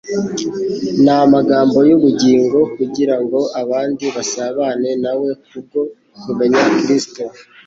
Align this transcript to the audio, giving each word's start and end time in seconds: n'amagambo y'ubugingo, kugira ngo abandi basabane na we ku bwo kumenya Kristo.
n'amagambo 1.03 1.79
y'ubugingo, 1.89 2.59
kugira 2.75 3.15
ngo 3.23 3.39
abandi 3.61 4.05
basabane 4.15 4.91
na 5.03 5.13
we 5.19 5.29
ku 5.45 5.57
bwo 5.65 5.81
kumenya 6.23 6.63
Kristo. 6.79 7.23